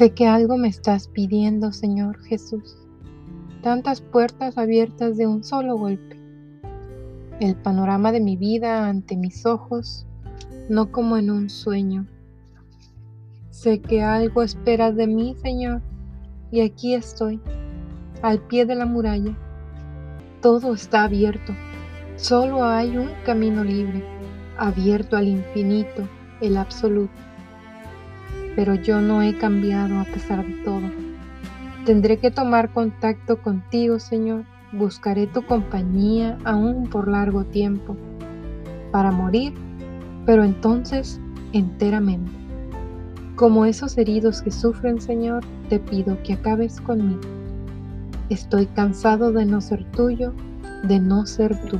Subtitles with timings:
[0.00, 2.74] Sé que algo me estás pidiendo, Señor Jesús.
[3.62, 6.18] Tantas puertas abiertas de un solo golpe.
[7.38, 10.06] El panorama de mi vida ante mis ojos,
[10.70, 12.06] no como en un sueño.
[13.50, 15.82] Sé que algo esperas de mí, Señor,
[16.50, 17.38] y aquí estoy,
[18.22, 19.36] al pie de la muralla.
[20.40, 21.52] Todo está abierto.
[22.16, 24.02] Solo hay un camino libre,
[24.56, 26.08] abierto al infinito,
[26.40, 27.29] el absoluto
[28.60, 30.82] pero yo no he cambiado a pesar de todo.
[31.86, 34.44] Tendré que tomar contacto contigo, Señor.
[34.70, 37.96] Buscaré tu compañía aún por largo tiempo,
[38.92, 39.54] para morir,
[40.26, 41.18] pero entonces
[41.54, 42.30] enteramente.
[43.34, 47.22] Como esos heridos que sufren, Señor, te pido que acabes conmigo.
[48.28, 50.34] Estoy cansado de no ser tuyo,
[50.82, 51.78] de no ser tú.